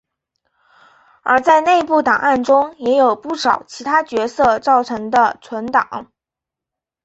[1.21, 6.11] 而在内部档案中也有不少其他角色造成的存档。